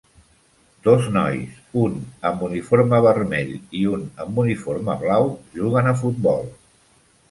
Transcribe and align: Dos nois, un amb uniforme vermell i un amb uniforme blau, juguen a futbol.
Dos 0.87 1.09
nois, 1.17 1.59
un 1.83 1.99
amb 2.31 2.43
uniforme 2.49 3.03
vermell 3.09 3.55
i 3.83 3.85
un 3.93 4.11
amb 4.27 4.43
uniforme 4.49 5.01
blau, 5.07 5.33
juguen 5.63 5.97
a 5.97 5.99
futbol. 6.05 6.55